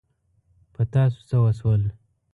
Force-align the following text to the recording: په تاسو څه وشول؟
په 0.73 0.81
تاسو 0.93 1.19
څه 1.29 1.37
وشول؟ 1.43 1.81